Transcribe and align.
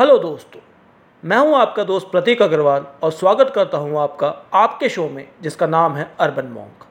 Hello 0.00 0.16
दोस्तों, 0.18 0.60
मैं 1.22 1.38
हूँ 1.38 1.54
आपका 1.56 1.82
दोस्त 1.84 2.06
प्रतीक 2.10 2.42
अग्रवाल 2.42 2.84
और 3.02 3.10
स्वागत 3.12 3.50
करता 3.54 3.78
हूँ 3.78 3.98
आपका 4.00 4.28
आपके 4.54 4.88
शो 4.88 5.08
में, 5.08 5.26
जिसका 5.42 5.66
नाम 5.66 5.96
है 5.96 6.08
अर्बन 6.20 6.46
मॉन्क। 6.46 6.86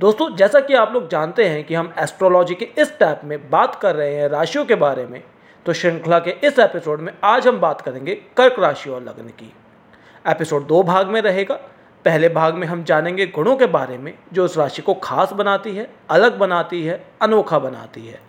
दोस्तों, 0.00 0.28
जैसा 0.36 0.60
कि 0.60 0.74
आप 0.74 0.92
लोग 0.92 1.08
जानते 1.08 1.44
हैं 1.44 1.62
कि 1.64 1.74
हम 1.74 1.92
एस्ट्रोलॉजी 1.98 2.54
के 2.54 2.68
इस 2.78 2.90
टैप 2.98 3.20
में 3.24 3.38
बात 3.50 3.74
कर 3.74 3.94
रहे 3.96 4.14
हैं 4.14 4.28
राशियों 4.28 4.64
के 4.64 4.74
बारे 4.74 5.04
में 5.06 5.22
तो 5.66 5.72
श्रृंखला 5.72 6.18
के 6.18 6.30
इस 6.46 6.58
एपिसोड 6.58 7.00
में 7.00 7.12
आज 7.24 7.46
हम 7.48 7.60
बात 7.60 7.80
करेंगे 7.80 8.14
कर्क 8.36 8.58
राशि 8.58 8.90
और 8.90 9.02
लग्न 9.02 9.28
की। 9.28 9.52
एपिसोड 10.24 10.66
दो 10.66 10.82
भाग 10.82 11.06
में 11.06 11.20
रहेगा। 11.20 11.54
पहले 12.04 12.28
भाग 12.30 12.54
में 12.54 12.66
हम 12.66 12.84
जानेंगे 12.84 13.26
गुणों 13.28 13.56
के 13.56 13.66
बारे 13.68 13.98
में, 13.98 14.12
जो 14.32 14.44
उस 14.44 14.58
राशि 14.58 14.82
को 14.82 14.94
खास 14.94 15.32
बनाती 15.32 15.76
है, 15.76 15.88
अलग 16.10 16.38
बनाती 16.38 16.84
है, 16.84 17.02
अनोखा 17.22 17.58
बनाती 17.60 18.06
है। 18.06 18.20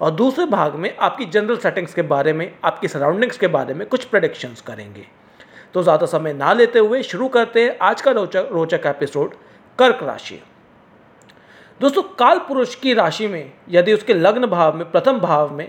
और 0.00 0.10
दूसरे 0.10 0.44
भाग 0.46 0.74
में 0.74 0.96
आपकी 0.96 1.24
जनरल 1.26 1.56
सेटिंग्स 1.56 1.94
के 1.94 2.02
बारे 2.04 2.32
में, 2.32 2.52
आपकी 2.64 2.88
सराउंडिंग्स 2.88 3.38
के 3.38 3.46
बारे 3.48 3.74
में 3.74 3.86
कुछ 3.88 4.04
प्रडिक्शंस 4.04 4.60
करेंगे। 4.60 5.06
तो 5.74 5.82
ज़्यादा 5.82 6.06
समय 6.06 6.32
ना 6.32 6.52
लेते 6.52 6.78
हुए 6.78 7.02
शुरू 7.02 7.28
करते 7.28 7.64
हैं 7.64 7.76
आज 7.82 8.02
का 8.02 8.10
रोचक 8.10 8.48
रोचक 8.52 8.86
एपिसोड 8.86 9.34
कर्क 9.78 10.02
राशि। 10.02 10.40
दोस्तों, 11.80 12.02
काल 12.02 12.38
पुरुष 12.38 12.74
की 12.74 12.94
राशि 12.94 13.26
में, 13.28 13.52
यदि 13.68 13.92
उसके 13.92 14.14
लग्न 14.14 14.46
भाव 14.46 14.76
में, 14.76 14.90
प्रथम 14.90 15.18
भाव 15.20 15.54
में 15.54 15.66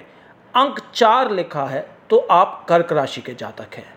अंक 0.53 0.79
चार 0.93 1.31
लिखा 1.31 1.65
है 1.65 1.85
तो 2.09 2.17
आप 2.31 2.65
कर्क 2.69 2.93
राशि 2.93 3.21
के 3.21 3.33
जातक 3.33 3.75
हैं। 3.75 3.93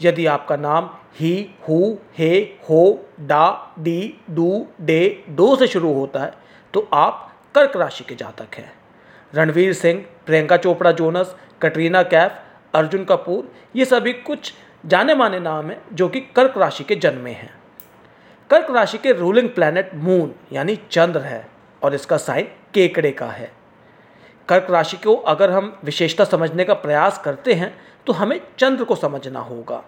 यदि 0.00 0.26
आपका 0.26 0.56
नाम 0.56 0.88
ही, 1.16 1.34
हु, 1.68 1.96
हे, 2.18 2.38
हो, 2.70 3.08
डा, 3.20 3.74
डी 3.78 4.14
डू 4.30 4.66
डे 4.80 5.24
डो 5.30 5.54
से 5.56 5.66
शुरू 5.66 5.92
होता 5.94 6.20
है 6.20 6.32
तो 6.74 6.88
आप 6.92 7.28
कर्क 7.54 7.76
राशि 7.76 8.04
के 8.04 8.14
जातक 8.14 8.54
हैं। 8.54 8.72
रणवीर 9.34 9.72
सिंह, 9.72 10.04
प्रियंका 10.26 10.56
चोपड़ा, 10.56 10.90
जोनस, 10.92 11.34
कटरीना 11.62 12.02
कैफ, 12.04 12.38
अर्जुन 12.74 13.04
कपूर, 13.04 13.50
ये 13.76 13.84
सभी 13.84 14.12
कुछ 14.12 14.52
जाने 14.86 15.14
माने 15.14 15.38
नाम 15.40 15.70
हैं 15.70 15.80
जो 15.92 16.08
कि 16.08 16.20
कर्क 16.36 16.58
राशि 16.58 16.84
के 16.84 16.96
जन्मे 16.96 17.30
हैं। 17.30 17.50
कर्क 18.50 18.70
राशि 18.70 18.98
के 18.98 19.12
रूलिंग 19.12 19.48
प्लैनेट 19.48 19.90
मून 19.94 20.34
यानी 20.52 20.76
चंद्र 20.90 21.20
है, 21.20 21.46
और 21.82 21.94
इसका 21.94 22.16
साइन 22.16 22.48
केकड़े 22.74 23.10
का 23.10 23.26
है। 23.26 23.50
कर्क 24.48 24.70
राशि 24.70 24.96
को 24.96 25.14
अगर 25.14 25.50
हम 25.50 25.76
विशेषता 25.84 26.24
समझने 26.24 26.64
का 26.64 26.74
प्रयास 26.74 27.20
करते 27.24 27.54
हैं 27.54 27.74
तो 28.06 28.12
हमें 28.12 28.40
चंद्र 28.58 28.84
को 28.84 28.94
समझना 28.96 29.40
होगा। 29.40 29.82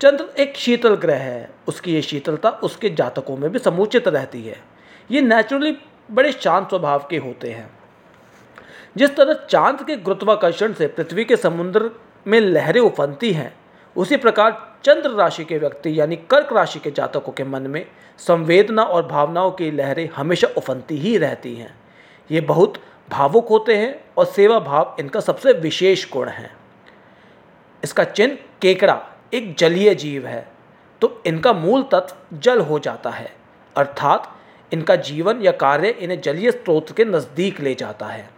चंद्र 0.00 0.24
एक 0.38 0.56
शीतल 0.56 0.94
ग्रह 0.94 1.16
है, 1.16 1.50
उसकी 1.68 1.94
ये 1.94 2.02
शीतलता 2.02 2.50
उसके 2.50 2.90
जातकों 2.90 3.36
में 3.36 3.50
भी 3.52 3.58
समुचित 3.58 4.08
रहती 4.08 4.42
है। 4.42 4.56
ये 5.10 5.20
नेचुरली 5.20 5.76
बड़े 6.10 6.32
शांत 6.32 6.68
स्वभाव 6.68 7.06
के 7.10 7.16
होते 7.16 7.50
हैं। 7.50 7.68
जिस 8.96 9.14
तरह 9.16 9.46
चाँद 9.50 9.82
के 9.86 9.96
गुरुत्वाकर्षण 9.96 10.72
से 10.72 10.86
पृथ्वी 10.86 11.24
के 11.24 11.36
समुद्र 11.36 11.90
में 12.26 12.38
लहरें 12.40 12.80
उफनती 12.80 13.32
हैं, 13.32 13.52
उसी 13.96 14.16
प्रकार 14.16 14.68
चंद्र 14.84 15.10
राशि 15.10 15.44
के 15.44 15.58
व्यक्ति 15.58 15.98
यानी 16.00 16.16
कर्क 16.30 16.52
राशि 16.52 16.78
के 16.78 16.90
जातकों 16.90 17.32
के 17.32 17.44
मन 17.44 17.62
में 17.62 17.84
संवेदना 18.18 18.82
और 18.82 19.06
भावनाओं 19.06 19.50
की 19.50 19.70
लहरें 19.70 20.08
हमेशा 20.16 20.48
उफनती 20.56 20.96
ही 20.96 21.16
रहती 21.18 21.54
हैं। 21.54 21.74
ये 22.30 22.40
बहुत 22.40 22.74
भावुक 23.10 23.48
होते 23.48 23.76
हैं 23.76 23.94
और 24.18 24.24
सेवा 24.26 24.58
भाव 24.58 24.96
इनका 25.00 25.20
सबसे 25.20 25.52
विशेष 25.52 26.10
गुण 26.12 26.28
है। 26.28 26.50
इसका 27.82 28.04
चिन्ह 28.04 28.36
केकड़ा, 28.62 29.00
एक 29.34 29.54
जलीय 29.56 29.94
जीव 29.94 30.26
है। 30.26 30.46
तो 31.02 31.22
इनका 31.26 31.52
मूल 31.52 31.82
तत्व 31.82 32.36
जल 32.38 32.60
हो 32.60 32.78
जाता 32.78 33.10
है, 33.10 33.32
अर्थात 33.76 34.32
इनका 34.72 34.96
जीवन 34.96 35.40
या 35.42 35.52
कार्य 35.52 35.88
इन्हें 35.90 36.20
जलीय 36.20 36.50
स्रोत 36.50 36.96
के 36.96 37.04
नज़दीक 37.04 37.60
ले 37.60 37.74
जाता 37.74 38.06
है। 38.06 38.28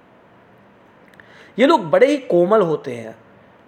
ये 1.58 1.66
लोग 1.66 1.90
बड़े 1.90 2.06
ही 2.06 2.16
कोमल 2.16 2.60
होते 2.60 2.94
हैं। 2.94 3.16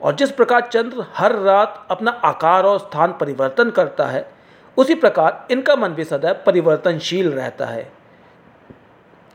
और 0.02 0.14
जिस 0.14 0.30
प्रकार 0.30 0.60
चंद्र 0.60 1.06
हर 1.16 1.32
रात 1.32 1.86
अपना 1.90 2.10
आकार 2.10 2.64
और 2.64 2.78
स्थान 2.78 3.12
परिवर्तन 3.12 3.70
करता 3.70 4.06
है, 4.06 4.32
उसी 4.76 4.94
प्रकार 4.94 5.46
इनका 5.50 5.76
मन 5.76 5.88
भी 5.88 6.04
सदैव 6.04 6.42
परिवर्तनशील 6.46 7.32
रहता 7.32 7.66
है। 7.66 7.92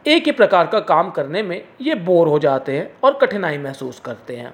एक 0.07 0.23
ही 0.23 0.31
प्रकार 0.31 0.67
का 0.67 0.79
काम 0.79 1.09
करने 1.09 1.43
में 1.43 1.67
ये 1.81 1.95
बोर 1.95 2.27
हो 2.27 2.39
जाते 2.39 2.77
हैं 2.77 2.97
और 3.03 3.13
कठिनाई 3.13 3.57
महसूस 3.57 3.99
करते 3.99 4.35
हैं। 4.35 4.53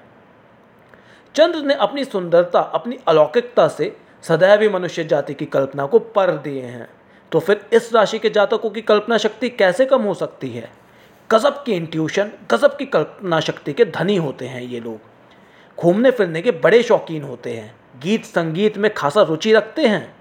चंद्र 1.34 1.58
ने 1.58 1.74
अपनी 1.74 2.04
सुंदरता, 2.04 2.60
अपनी 2.60 2.98
अलौकिकता 3.08 3.68
से 3.68 3.96
सदैव 4.22 4.60
ही 4.60 4.68
मनुष्य 4.68 5.04
जाति 5.04 5.34
की 5.34 5.46
कल्पना 5.46 5.86
को 5.86 5.98
पर 5.98 6.30
दिए 6.30 6.62
हैं। 6.62 6.88
तो 7.32 7.40
फिर 7.40 7.66
इस 7.72 7.94
राशि 7.94 8.18
के 8.18 8.30
जातकों 8.30 8.70
की 8.70 8.80
कल्पना 8.80 9.18
शक्ति 9.18 9.48
कैसे 9.48 9.86
कम 9.86 10.02
हो 10.02 10.14
सकती 10.14 10.50
है? 10.50 10.85
गज़ब 11.30 11.62
की 11.66 11.72
इंट्यूशन 11.72 12.30
गज़ब 12.50 12.76
की 12.78 12.84
कल्पना 12.86 13.38
शक्ति 13.40 13.72
के 13.72 13.84
धनी 13.84 14.16
होते 14.16 14.46
हैं 14.46 14.60
ये 14.62 14.80
लोग। 14.80 15.78
घूमने 15.78 16.10
फिरने 16.10 16.42
के 16.42 16.50
बड़े 16.50 16.82
शौकीन 16.82 17.22
होते 17.22 17.52
हैं। 17.52 17.74
गीत 18.02 18.24
संगीत 18.24 18.76
में 18.78 18.92
खासा 18.94 19.22
रुचि 19.22 19.52
रखते 19.52 19.86
हैं। 19.86 20.14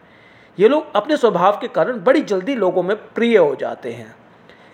ये 0.57 0.67
लोग 0.67 0.95
अपने 0.95 1.17
स्वभाव 1.17 1.57
के 1.61 1.67
कारण 1.67 1.99
बड़ी 2.03 2.21
जल्दी 2.21 2.55
लोगों 2.55 2.83
में 2.83 2.95
प्रिय 3.13 3.37
हो 3.37 3.55
जाते 3.55 3.91
हैं। 3.91 4.15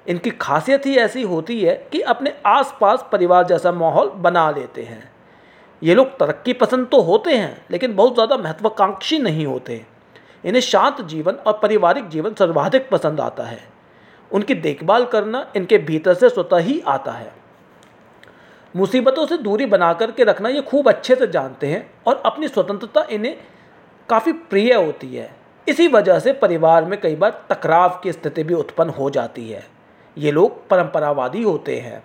इनकी 0.07 0.29
खासियत 0.31 0.85
ही 0.85 0.95
ऐसी 0.97 1.23
होती 1.23 1.59
है 1.61 1.75
कि 1.91 2.01
अपने 2.05 2.33
आसपास 2.45 3.05
परिवार 3.11 3.45
जैसा 3.47 3.71
माहौल 3.71 4.09
बना 4.17 4.49
लेते 4.51 4.83
हैं। 4.83 5.03
ये 5.81 5.95
लोग 5.95 6.17
तरक्की 6.19 6.53
पसंद 6.53 6.87
तो 6.87 7.01
होते 7.01 7.35
हैं, 7.37 7.65
लेकिन 7.71 7.95
बहुत 7.95 8.13
ज़्यादा 8.13 8.37
महत्वाकांक्षी 8.37 9.19
नहीं 9.19 9.45
होते। 9.45 9.81
इन्हें 10.45 10.61
शांत 10.61 11.01
जीवन 11.01 11.33
और 11.33 11.59
पारिवारिक 11.61 12.09
जीवन 12.09 12.33
सर्वाधिक 12.33 12.89
पसंद 12.89 13.21
आता 13.21 13.43
है। 13.43 13.59
उनकी 14.31 14.53
देखभाल 14.55 15.05
करना 15.05 15.45
इनके 15.55 15.77
भीतर 15.77 16.13
से 16.13 16.29
स्वतः 16.29 16.57
ही 16.57 16.79
आता 16.87 17.11
है। 17.11 17.31
मुसीबतों 18.75 19.25
से 19.25 19.37
दूरी 19.37 19.65
बना 19.65 19.91
करके 19.93 20.23
रखना 20.23 20.49
ये 20.49 20.61
खूब 20.61 20.89
अच्छे 20.89 21.15
से 21.15 21.27
जानते 21.27 21.67
हैं 21.67 21.89
और 22.07 22.21
अपनी 22.25 22.47
स्वतंत्रता 22.47 23.05
इन्हें 23.11 23.35
काफ़ी 24.09 24.33
प्रिय 24.33 24.73
होती 24.73 25.15
है। 25.15 25.29
इसी 25.67 25.87
वजह 25.87 26.19
से 26.19 26.33
परिवार 26.33 26.85
में 26.85 26.99
कई 27.01 27.15
बार 27.15 27.45
टकराव 27.51 27.99
की 28.03 28.11
स्थिति 28.11 28.43
भी 28.43 28.53
उत्पन्न 28.53 28.89
हो 28.89 29.09
जाती 29.09 29.49
है। 29.49 29.63
ये 30.17 30.31
लोग 30.31 30.67
परंपरावादी 30.67 31.41
होते 31.43 31.77
हैं। 31.79 32.01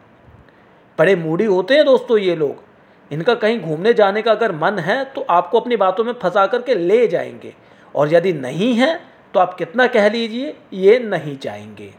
बड़े 0.98 1.14
मूडी 1.16 1.44
होते 1.44 1.74
हैं 1.74 1.84
दोस्तों 1.84 2.18
ये 2.18 2.34
लोग। 2.36 2.64
इनका 3.10 3.34
कहीं 3.34 3.60
घूमने 3.60 3.92
जाने 3.94 4.22
का 4.22 4.30
अगर 4.30 4.52
मन 4.54 4.78
है 4.78 5.04
तो 5.04 5.26
आपको 5.30 5.60
अपनी 5.60 5.76
बातों 5.76 6.04
में 6.04 6.12
फंसा 6.12 6.46
करके 6.46 6.74
ले 6.74 7.06
जाएँगे। 7.08 7.54
और 7.94 8.12
यदि 8.14 8.32
नहीं 8.32 8.72
है 8.74 9.00
तो 9.34 9.40
आप 9.40 9.54
कितना 9.54 9.86
कह 9.86 10.08
लीजिए, 10.08 10.56
ये 10.72 10.98
नहीं 10.98 11.38
जाएँगे 11.38 11.92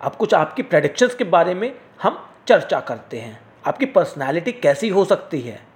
अब 0.00 0.14
कुछ 0.14 0.34
आपकी 0.34 0.62
प्रडिक्शंस 0.62 1.14
के 1.14 1.24
बारे 1.24 1.54
में 1.54 1.74
हम 2.02 2.30
चर्चा 2.48 2.80
करते 2.80 3.18
हैं। 3.18 3.40
आपकी 3.66 3.86
पर्सनालिटी 3.86 4.52
कैसी 4.52 4.88
हो 4.88 5.04
सकती 5.04 5.40
है? 5.40 5.66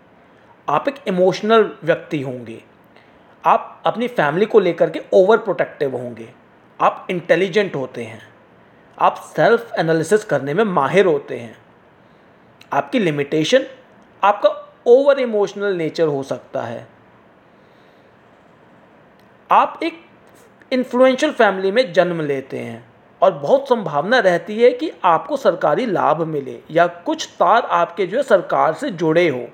आप 0.69 0.89
एक 0.89 0.95
इमोशनल 1.09 1.77
व्यक्ति 1.85 2.23
होंगे। 2.23 2.65
आप 3.45 3.83
अपनी 3.87 4.09
फैमिली 4.09 4.47
को 4.47 4.61
लेकर 4.61 4.91
के 4.91 5.03
ओवर 5.13 5.39
प्रोटेक्टिव 5.39 5.97
होंगे। 5.97 6.33
आप 6.81 7.07
इंटेलिजेंट 7.11 7.77
होते 7.77 8.05
हैं। 8.05 8.21
आप 8.99 9.15
सेल्फ 9.17 9.73
एनालिसिस 9.79 10.25
करने 10.25 10.55
में 10.55 10.65
माहिर 10.65 11.07
होते 11.07 11.39
हैं। 11.39 11.59
आपकी 12.73 12.99
लिमिटेशन 12.99 13.67
आपका 14.25 14.79
ओवर 14.87 15.19
इमोशनल 15.19 15.75
नेचर 15.75 16.07
हो 16.07 16.23
सकता 16.23 16.63
है। 16.63 16.87
आप 19.51 19.81
एक 19.83 20.05
इन्फ्लुएंशियल 20.73 21.33
फैमिली 21.33 21.73
में 21.73 21.93
जन्म 21.93 22.21
लेते 22.21 22.59
हैं। 22.59 22.90
और 23.23 23.33
बहुत 23.33 23.69
संभावना 23.69 24.19
रहती 24.19 24.63
है 24.63 24.71
कि 24.71 24.91
आपको 25.05 25.37
सरकारी 25.37 25.87
लाभ 25.87 26.23
मिले 26.23 26.59
या 26.71 26.87
कुछ 26.87 27.29
तार 27.39 27.63
आपके 27.63 28.07
जो 28.07 28.17
है 28.17 28.23
सरकार 28.23 28.75
से 28.75 28.91
जुड़े 28.91 29.29
हो। 29.29 29.47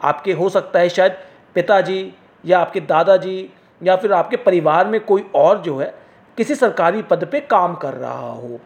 आपके 0.00 0.32
हो 0.32 0.48
सकता 0.48 0.78
है 0.78 0.88
शायद 0.88 1.12
पिताजी 1.54 2.12
या 2.44 2.58
आपके 2.58 2.80
दादाजी 2.80 3.50
या 3.82 3.96
फिर 3.96 4.12
आपके 4.12 4.36
परिवार 4.36 4.86
में 4.86 5.00
कोई 5.00 5.30
और 5.34 5.58
जो 5.58 5.78
है 5.78 5.94
किसी 6.36 6.54
सरकारी 6.54 7.02
पद 7.02 7.24
पे 7.24 7.40
काम 7.40 7.74
कर 7.74 7.94
रहा 7.94 8.30
हो। 8.32 8.60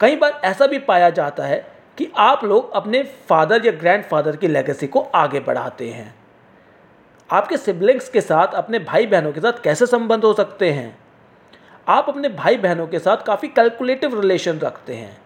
कई 0.00 0.16
बार 0.16 0.40
ऐसा 0.44 0.66
भी 0.66 0.78
पाया 0.78 1.10
जाता 1.10 1.44
है 1.44 1.72
कि 1.98 2.12
आप 2.16 2.44
लोग 2.44 2.72
अपने 2.72 3.02
फादर 3.02 3.66
या 3.66 3.72
ग्रैंडफादर 3.72 4.36
की 4.36 4.48
लेगेसी 4.48 4.86
को 4.86 5.00
आगे 5.00 5.40
बढ़ाते 5.40 5.88
हैं। 5.88 6.14
आपके 7.30 7.56
सिबलिंग्स 7.56 8.08
के 8.08 8.20
साथ 8.20 8.46
अपने 8.46 8.78
भाई 8.78 9.06
बहनों 9.06 9.32
के 9.32 9.40
साथ 9.40 9.62
कैसे 9.62 9.86
संबंध 9.86 10.24
हो 10.24 10.32
सकते 10.32 10.70
हैं? 10.70 11.05
आप 11.88 12.08
अपने 12.08 12.28
भाई 12.28 12.56
बहनों 12.56 12.86
के 12.86 12.98
साथ 12.98 13.16
काफ़ी 13.16 13.48
कैलकुलेटिव 13.48 14.20
रिलेशन 14.20 14.58
रखते 14.58 14.94
हैं। 14.94 15.18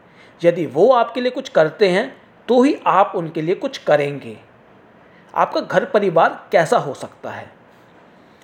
यदि 0.45 0.67
वो 0.67 0.93
आपके 0.93 1.21
लिए 1.21 1.31
कुछ 1.31 1.49
करते 1.49 1.89
हैं 1.89 2.23
तो 2.49 2.63
ही 2.63 2.77
आप 2.87 3.13
उनके 3.17 3.43
लिए 3.43 3.55
कुछ 3.55 3.79
करेंगे। 3.79 4.37
आपका 5.35 5.61
घर 5.61 5.85
परिवार 5.85 6.49
कैसा 6.53 6.79
हो 6.79 6.95
सकता 6.95 7.31
है? 7.31 7.51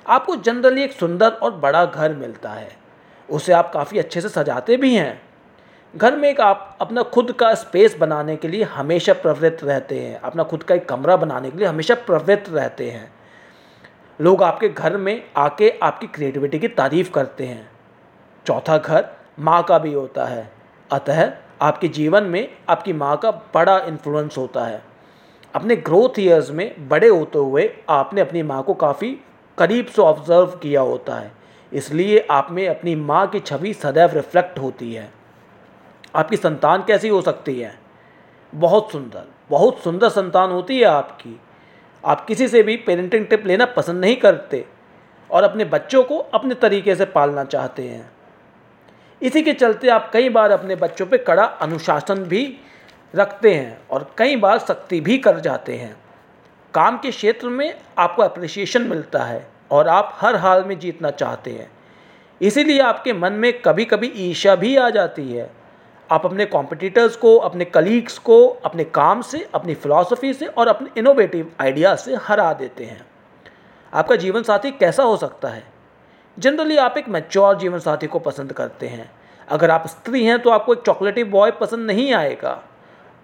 आपको 0.06 0.36
जनरली 0.36 0.82
एक 0.82 0.92
सुंदर 0.92 1.30
और 1.30 1.50
बड़ा 1.50 1.84
घर 1.84 2.14
मिलता 2.14 2.50
है। 2.50 2.76
उसे 3.30 3.52
आप 3.52 3.72
काफ़ी 3.72 3.98
अच्छे 3.98 4.20
से 4.20 4.28
सजाते 4.28 4.76
भी 4.76 4.94
हैं। 4.94 5.22
घर 5.96 6.16
में 6.16 6.28
एक 6.28 6.40
आप 6.40 6.78
अपना 6.80 7.02
खुद 7.02 7.32
का 7.32 7.54
स्पेस 7.54 7.96
बनाने 7.96 8.36
के 8.36 8.48
लिए 8.48 8.62
हमेशा 8.62 9.12
प्रवृत्त 9.12 9.64
रहते 9.64 10.00
हैं। 10.00 10.20
अपना 10.20 10.42
खुद 10.42 10.62
का 10.62 10.74
एक 10.74 10.88
कमरा 10.88 11.16
बनाने 11.16 11.50
के 11.50 11.58
लिए 11.58 11.66
हमेशा 11.66 11.94
प्रवृत्त 11.94 12.50
रहते 12.52 12.90
हैं। 12.90 13.12
लोग 14.20 14.42
आपके 14.42 14.68
घर 14.68 14.96
में 14.96 15.30
आके 15.36 15.78
आपकी 15.82 16.06
क्रिएटिविटी 16.06 16.58
की 16.58 16.68
तारीफ़ 16.68 17.10
करते 17.10 17.46
हैं। 17.46 17.75
चौथा 18.46 18.78
घर 18.78 19.08
माँ 19.40 19.62
का 19.62 19.78
भी 19.78 19.92
होता 19.92 20.24
है। 20.24 20.50
अतः 20.90 21.32
आपके 21.62 21.88
जीवन 21.88 22.24
में 22.24 22.48
आपकी 22.68 22.92
माँ 22.92 23.16
का 23.16 23.30
बड़ा 23.54 23.78
इन्फ्लुएंस 23.78 24.38
होता 24.38 24.64
है। 24.64 24.82
अपने 25.54 25.76
ग्रोथ 25.76 26.18
ईयर्स 26.18 26.50
में 26.50 26.88
बड़े 26.88 27.08
होते 27.08 27.38
हुए 27.38 27.70
आपने 27.88 28.20
अपनी 28.20 28.42
माँ 28.42 28.62
को 28.62 28.74
काफ़ी 28.74 29.16
करीब 29.58 29.86
से 29.86 30.02
ऑब्ज़र्व 30.02 30.58
किया 30.62 30.80
होता 30.80 31.14
है। 31.14 31.32
इसलिए 31.72 32.26
आप 32.30 32.48
में 32.50 32.66
अपनी 32.68 32.94
माँ 32.94 33.26
की 33.26 33.40
छवि 33.40 33.72
सदैव 33.74 34.14
रिफ्लेक्ट 34.14 34.58
होती 34.58 34.92
है। 34.94 35.10
आपकी 36.16 36.36
संतान 36.36 36.84
कैसी 36.84 37.08
हो 37.08 37.20
सकती 37.22 37.60
है? 37.60 37.78
बहुत 38.52 38.92
सुंदर 38.92 39.24
बहुत 39.50 39.78
सुंदर 39.78 40.08
संतान 40.08 40.50
होती 40.50 40.78
है 40.78 40.84
आपकी। 40.84 41.40
आप 42.04 42.24
किसी 42.26 42.48
से 42.48 42.62
भी 42.62 42.76
पेरेंटिंग 42.76 43.26
टिप 43.26 43.46
लेना 43.46 43.66
पसंद 43.66 44.00
नहीं 44.00 44.16
करते 44.16 44.64
और 45.30 45.42
अपने 45.42 45.64
बच्चों 45.64 46.02
को 46.04 46.18
अपने 46.18 46.54
तरीके 46.54 46.94
से 46.94 47.04
पालना 47.04 47.44
चाहते 47.44 47.82
हैं। 47.82 48.15
इसी 49.22 49.42
के 49.42 49.52
चलते 49.52 49.88
आप 49.88 50.10
कई 50.12 50.28
बार 50.28 50.50
अपने 50.50 50.76
बच्चों 50.76 51.06
पे 51.06 51.18
कड़ा 51.18 51.44
अनुशासन 51.44 52.14
भी 52.14 52.58
रखते 53.14 53.54
हैं 53.54 53.78
और 53.90 54.14
कई 54.18 54.36
बार 54.36 54.58
सख्ती 54.58 55.00
भी 55.00 55.18
कर 55.18 55.40
जाते 55.40 55.76
हैं। 55.76 55.96
काम 56.74 56.98
के 56.98 57.10
क्षेत्र 57.10 57.48
में 57.48 57.80
आपको 57.98 58.22
अप्रिसिएशन 58.22 58.82
मिलता 58.82 59.22
है 59.24 59.48
और 59.70 59.88
आप 59.88 60.18
हर 60.20 60.36
हाल 60.36 60.64
में 60.64 60.78
जीतना 60.78 61.10
चाहते 61.10 61.50
हैं। 61.50 61.70
इसीलिए 62.42 62.80
आपके 62.80 63.12
मन 63.12 63.32
में 63.32 63.62
कभी 63.62 63.84
कभी 63.84 64.06
ईर्ष्या 64.06 64.54
भी 64.54 64.76
आ 64.76 64.90
जाती 64.90 65.32
है। 65.32 65.50
आप 66.10 66.26
अपने 66.26 66.46
कॉम्पिटिटर्स 66.46 67.16
को, 67.16 67.36
अपने 67.36 67.64
कलीग्स 67.64 68.18
को, 68.18 68.48
अपने 68.48 68.84
काम 68.84 69.22
से, 69.22 69.48
अपनी 69.54 69.74
फ़िलासफ़ी 69.74 70.34
से 70.34 70.46
और 70.46 70.68
अपने 70.68 70.88
इनोवेटिव 70.98 71.52
आइडियाज़ 71.60 71.98
से 71.98 72.14
हरा 72.14 72.52
देते 72.52 72.84
हैं। 72.84 73.06
आपका 73.94 74.16
जीवन 74.16 74.42
साथी 74.42 74.70
कैसा 74.70 75.02
हो 75.02 75.16
सकता 75.16 75.48
है? 75.48 75.75
जनरली 76.38 76.76
आप 76.76 76.94
एक 76.98 77.08
मैच्योर 77.08 77.56
जीवन 77.58 77.78
साथी 77.78 78.06
को 78.06 78.18
पसंद 78.18 78.52
करते 78.52 78.86
हैं। 78.86 79.10
अगर 79.48 79.70
आप 79.70 79.86
स्त्री 79.86 80.24
हैं 80.24 80.38
तो 80.38 80.50
आपको 80.50 80.74
एक 80.74 80.80
चॉकलेटी 80.86 81.24
बॉय 81.24 81.50
पसंद 81.50 81.86
नहीं 81.86 82.12
आएगा। 82.14 82.62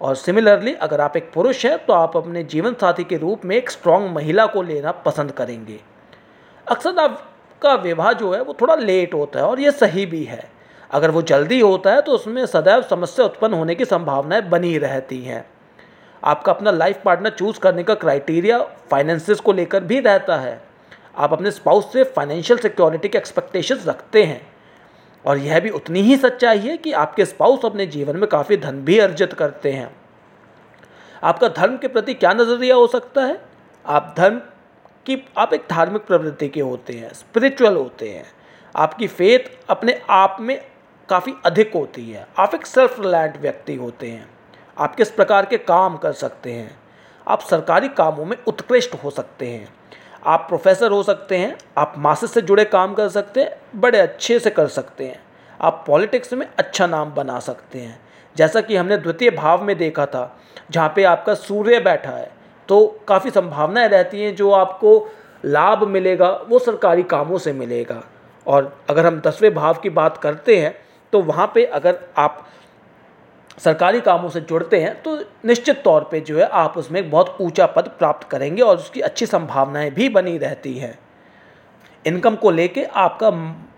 और 0.01 0.15
सिमिलरली 0.15 0.73
अगर 0.73 1.01
आप 1.01 1.17
एक 1.17 1.31
पुरुष 1.33 1.65
हैं 1.65 1.77
तो 1.85 1.93
आप 1.93 2.17
अपने 2.17 2.43
जीवन 2.43 2.73
साथी 2.73 3.03
के 3.03 3.17
रूप 3.17 3.45
में 3.45 3.55
एक 3.55 3.69
स्ट्रॉन्ग 3.71 4.09
महिला 4.15 4.45
को 4.45 4.61
लेना 4.61 4.91
पसंद 4.91 5.31
करेंगे। 5.31 5.79
अक्सर 6.67 6.99
आपका 6.99 7.73
विवाह 7.73 8.11
जो 8.13 8.33
है, 8.33 8.41
वो 8.41 8.55
थोड़ा 8.61 8.75
लेट 8.75 9.13
होता 9.13 9.39
है 9.39 9.45
और 9.45 9.59
ये 9.59 9.71
सही 9.71 10.05
भी 10.05 10.23
है। 10.23 10.43
अगर 10.91 11.11
वो 11.11 11.21
जल्दी 11.21 11.59
होता 11.59 11.93
है 11.93 12.01
तो 12.01 12.11
उसमें 12.11 12.45
सदैव 12.45 12.81
समस्या 12.81 13.25
उत्पन्न 13.25 13.53
होने 13.53 13.75
की 13.75 13.85
संभावनाएँ 13.85 14.41
बनी 14.41 14.77
रहती 14.77 15.23
हैं। 15.23 15.45
आपका 16.23 16.51
अपना 16.51 16.71
लाइफ 16.71 17.01
पार्टनर 17.05 17.29
चूज़ 17.29 17.59
करने 17.59 17.83
का 17.83 17.95
क्राइटेरिया 17.95 18.59
फाइनेंसिस 18.91 19.39
को 19.39 19.53
लेकर 19.53 19.83
भी 19.83 19.99
रहता 19.99 20.37
है। 20.37 20.61
आप 21.17 21.33
अपने 21.33 21.51
स्पाउस 21.51 21.93
से 21.93 22.03
फाइनेंशियल 22.03 22.59
सिक्योरिटी 22.59 23.09
के 23.09 23.17
एक्सपेक्टेशंस 23.17 23.87
रखते 23.87 24.23
हैं। 24.23 24.53
और 25.25 25.37
यह 25.37 25.59
भी 25.59 25.69
उतनी 25.69 26.01
ही 26.01 26.17
सच्चाई 26.17 26.59
है 26.59 26.77
कि 26.77 26.91
आपके 26.91 27.25
स्पाउस 27.25 27.65
अपने 27.65 27.85
जीवन 27.85 28.17
में 28.17 28.29
काफ़ी 28.29 28.57
धन 28.57 28.77
भी 28.77 28.99
अर्जित 28.99 29.33
करते 29.33 29.71
हैं। 29.71 29.95
आपका 31.23 31.47
धर्म 31.47 31.77
के 31.77 31.87
प्रति 31.87 32.13
क्या 32.13 32.33
नज़रिया 32.33 32.75
हो 32.75 32.87
सकता 32.87 33.21
है? 33.21 33.41
आप 33.85 34.15
धर्म 34.17 34.39
की, 35.05 35.27
आप 35.37 35.53
एक 35.53 35.63
धार्मिक 35.69 36.05
प्रवृत्ति 36.05 36.49
के 36.49 36.61
होते 36.61 36.93
हैं 36.93 37.13
स्पिरिचुअल 37.13 37.75
होते 37.75 38.09
हैं। 38.09 38.25
आपकी 38.75 39.07
फेथ 39.07 39.57
अपने 39.69 40.01
आप 40.09 40.37
में 40.39 40.65
काफ़ी 41.09 41.33
अधिक 41.45 41.73
होती 41.73 42.11
है। 42.11 42.27
आप 42.37 42.55
एक 42.55 42.65
सेल्फ 42.65 42.99
रिलायंट 42.99 43.37
व्यक्ति 43.37 43.75
होते 43.75 44.07
हैं। 44.07 44.29
आप 44.77 44.95
किस 44.95 45.11
प्रकार 45.11 45.45
के 45.45 45.57
काम 45.57 45.97
कर 45.97 46.11
सकते 46.11 46.53
हैं? 46.53 46.79
आप 47.27 47.41
सरकारी 47.41 47.89
कामों 47.89 48.25
में 48.25 48.37
उत्कृष्ट 48.47 48.95
हो 49.03 49.09
सकते 49.09 49.47
हैं। 49.47 49.73
आप 50.25 50.45
प्रोफेसर 50.49 50.91
हो 50.91 51.01
सकते 51.03 51.37
हैं, 51.37 51.57
आप 51.77 51.93
मासिस 51.97 52.33
से 52.33 52.41
जुड़े 52.41 52.65
काम 52.65 52.93
कर 52.93 53.09
सकते 53.09 53.41
हैं, 53.41 53.51
बड़े 53.75 53.99
अच्छे 53.99 54.39
से 54.39 54.49
कर 54.49 54.67
सकते 54.67 55.05
हैं। 55.05 55.19
आप 55.59 55.83
पॉलिटिक्स 55.87 56.33
में 56.33 56.47
अच्छा 56.59 56.87
नाम 56.87 57.13
बना 57.13 57.39
सकते 57.39 57.79
हैं। 57.79 57.99
जैसा 58.35 58.61
कि 58.61 58.75
हमने 58.75 58.97
द्वितीय 58.97 59.29
भाव 59.31 59.63
में 59.63 59.77
देखा 59.77 60.05
था, 60.05 60.37
जहाँ 60.71 60.93
पे 60.95 61.03
आपका 61.03 61.33
सूर्य 61.33 61.79
बैठा 61.79 62.11
है 62.11 62.31
तो 62.69 62.85
काफ़ी 63.07 63.31
संभावनाएँ 63.31 63.87
रहती 63.87 64.21
हैं 64.21 64.35
जो 64.35 64.51
आपको 64.51 65.11
लाभ 65.45 65.83
मिलेगा, 65.83 66.29
वो 66.47 66.59
सरकारी 66.59 67.03
कामों 67.03 67.37
से 67.37 67.53
मिलेगा। 67.53 68.03
और 68.45 68.75
अगर 68.89 69.05
हम 69.05 69.19
दसवें 69.21 69.53
भाव 69.53 69.73
की 69.73 69.89
बात 69.91 70.17
करते 70.17 70.57
हैं 70.57 70.75
तो 71.13 71.21
वहाँ 71.21 71.51
पे 71.55 71.65
अगर 71.65 71.99
आप 72.17 72.45
सरकारी 73.57 74.01
कामों 74.01 74.29
से 74.29 74.41
जुड़ते 74.41 74.79
हैं 74.81 75.01
तो 75.01 75.15
निश्चित 75.45 75.81
तौर 75.83 76.07
पे 76.11 76.19
जो 76.19 76.37
है 76.37 76.45
आप 76.45 76.77
उसमें 76.77 76.99
एक 77.01 77.11
बहुत 77.11 77.37
ऊँचा 77.41 77.65
पद 77.65 77.87
प्राप्त 77.99 78.27
करेंगे 78.29 78.61
और 78.61 78.77
उसकी 78.77 79.01
अच्छी 79.01 79.25
संभावनाएँ 79.25 79.89
भी 79.91 80.09
बनी 80.09 80.37
रहती 80.37 80.77
हैं। 80.77 80.97
इनकम 82.05 82.35
को 82.35 82.51
लेके 82.51 82.83
आपका 82.83 83.29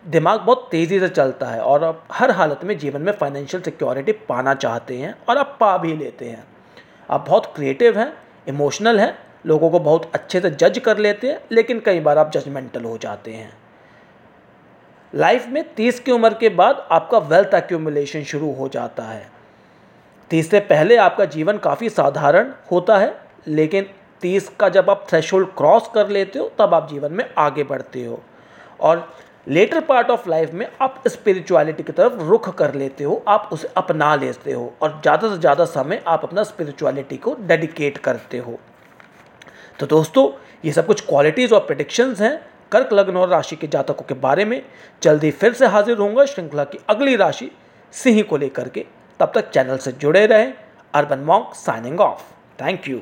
दिमाग 0.08 0.40
बहुत 0.40 0.68
तेज़ी 0.72 1.00
से 1.00 1.10
चलता 1.10 1.46
है 1.46 1.62
और 1.62 1.84
आप 1.84 2.08
हर 2.12 2.32
हालत 2.32 2.64
में 2.64 2.78
जीवन 2.78 3.02
में 3.02 3.12
फाइनेंशियल 3.12 3.64
सिक्योरिटी 3.64 4.12
पाना 4.12 4.54
चाहते 4.54 4.98
हैं 4.98 5.16
और 5.30 5.38
आप 5.38 5.58
पा 5.60 5.78
भी 5.78 5.94
लेते 5.94 6.26
हैं। 6.26 6.44
आप 7.10 7.26
बहुत 7.28 7.46
क्रिएटिव 7.56 8.00
हैं, 8.00 8.14
इमोशनल 8.48 9.00
हैं, 9.00 9.18
लोगों 9.46 9.70
को 9.70 9.80
बहुत 9.80 10.10
अच्छे 10.14 10.40
से 10.40 10.50
जज 10.50 10.80
कर 10.80 10.98
लेते 10.98 11.28
हैं, 11.28 11.40
लेकिन 11.52 11.80
कई 11.80 12.00
बार 12.00 12.18
आप 12.18 12.32
जजमेंटल 12.32 12.84
हो 12.84 12.98
जाते 12.98 13.34
हैं। 13.34 13.54
लाइफ 15.14 15.48
में 15.48 15.64
तीस 15.74 16.00
की 16.00 16.12
उम्र 16.12 16.34
के 16.34 16.50
बाद 16.50 16.88
आपका 16.92 17.18
वेल्थ 17.18 17.54
एक्यूमुलेशन 17.54 18.24
शुरू 18.24 18.52
हो 18.52 18.68
जाता 18.68 19.04
है। 19.04 19.35
तीस 20.32 20.50
से 20.52 20.60
पहले 20.62 20.96
आपका 20.98 21.26
जीवन 21.28 21.58
काफ़ी 21.58 21.90
साधारण 21.90 22.52
होता 22.72 22.98
है, 22.98 23.14
लेकिन 23.48 23.90
तीस 24.24 24.50
का 24.60 24.70
जब 24.70 24.90
आप 24.90 25.06
थ्रेशोल्ड 25.10 25.48
क्रॉस 25.58 25.90
कर 25.94 26.10
लेते 26.10 26.40
हो, 26.40 26.52
तब 26.60 26.74
आप 26.74 26.90
जीवन 26.90 27.14
में 27.14 27.26
आगे 27.38 27.64
बढ़ते 27.64 28.06
हो। 28.06 28.22
और 28.80 29.08
लेटर 29.48 29.80
पार्ट 29.82 30.10
ऑफ़ 30.10 30.30
लाइफ 30.30 30.54
में 30.54 30.68
आप 30.82 31.04
स्पिरिचुअलिटी 31.08 31.84
की 31.84 31.92
तरफ़ 31.92 32.22
रुख 32.22 32.50
कर 32.58 32.74
लेते 32.76 33.04
हो, 33.04 33.24
आप 33.28 33.50
उसे 33.54 33.70
अपना 33.78 34.16
लेते 34.16 34.52
हो 34.52 34.74
और 34.82 35.00
ज़्यादा 35.02 35.30
से 35.30 35.38
ज़्यादा 35.38 35.66
समय 35.66 36.04
आप 36.08 36.24
अपना 36.24 36.44
स्पिरिचुअलिटी 36.44 37.18
को 37.18 37.36
डेडिकेट 37.42 37.98
करते 38.00 38.38
हो। 38.38 38.60
तो 39.80 39.86
दोस्तों, 39.86 40.30
ये 40.66 40.72
सब 40.72 40.86
कुछ 40.86 41.02
क्वालिटीज़ 41.02 41.54
और 41.54 41.60
प्रडिक्शंस 41.62 42.22
हैं 42.22 42.40
कर्क, 42.72 42.94
लग्न 42.94 43.18
और 43.18 43.30
राशि 43.30 43.56
के 43.56 43.68
जातकों 43.68 44.06
के 44.06 44.14
बारे 44.16 44.46
में। 44.46 44.62
जल्दी 45.02 45.32
फिर 45.32 45.54
से 45.54 45.66
हाजिर 45.68 45.98
होंगे 45.98 46.26
श्रृंखला 46.28 46.64
की 46.64 46.80
अगली 46.90 47.16
राशि, 47.16 47.52
सिंह 47.94 48.22
को 48.22 48.38
लेकर 48.38 48.70
के। 48.70 48.86
तब 49.20 49.32
तक 49.36 49.50
चैनल 49.50 49.78
से 49.78 49.92
जुड़े 49.92 50.26
रहें। 50.26 50.54
Urban 50.94 51.20
mock 51.20 51.54
signing 51.56 52.00
of. 52.00 52.22
Thank 52.62 52.88
you 52.88 53.02